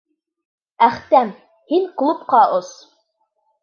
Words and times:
Әхтәм, 0.87 1.31
һин 1.75 1.87
клубҡа 2.03 2.45
ос! 2.61 2.77